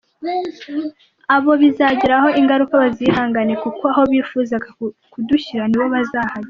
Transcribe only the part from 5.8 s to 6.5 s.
bazahajya.